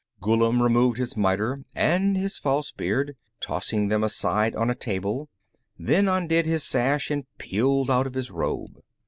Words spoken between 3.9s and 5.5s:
aside on a table,